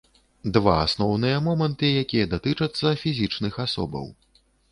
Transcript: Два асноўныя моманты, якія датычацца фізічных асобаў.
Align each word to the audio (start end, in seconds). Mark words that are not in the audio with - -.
Два 0.53 0.73
асноўныя 0.85 1.41
моманты, 1.47 1.91
якія 2.03 2.29
датычацца 2.33 2.95
фізічных 3.05 3.53
асобаў. 3.67 4.05